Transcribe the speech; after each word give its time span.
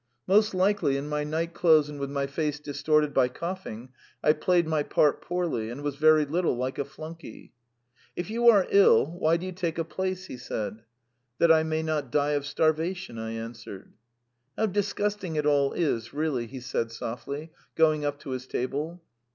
Most 0.25 0.55
likely, 0.55 0.97
in 0.97 1.07
my 1.07 1.23
night 1.23 1.53
clothes 1.53 1.87
and 1.87 1.99
with 1.99 2.09
my 2.09 2.25
face 2.25 2.59
distorted 2.59 3.13
by 3.13 3.27
coughing, 3.27 3.89
I 4.23 4.33
played 4.33 4.67
my 4.67 4.81
part 4.81 5.21
poorly, 5.21 5.69
and 5.69 5.83
was 5.83 5.97
very 5.97 6.25
little 6.25 6.55
like 6.57 6.79
a 6.79 6.85
flunkey. 6.85 7.51
"If 8.15 8.27
you 8.31 8.49
are 8.49 8.65
ill, 8.71 9.05
why 9.05 9.37
do 9.37 9.45
you 9.45 9.51
take 9.51 9.77
a 9.77 9.83
place?" 9.83 10.25
he 10.25 10.37
said. 10.37 10.81
"That 11.37 11.51
I 11.51 11.61
may 11.61 11.83
not 11.83 12.11
die 12.11 12.31
of 12.31 12.47
starvation," 12.47 13.19
I 13.19 13.33
answered. 13.33 13.93
"How 14.57 14.65
disgusting 14.65 15.35
it 15.35 15.45
all 15.45 15.71
is, 15.73 16.15
really!" 16.15 16.47
he 16.47 16.61
said 16.61 16.91
softly, 16.91 17.51
going 17.75 18.03
up 18.03 18.19
to 18.21 18.31
his 18.31 18.47
table. 18.47 19.03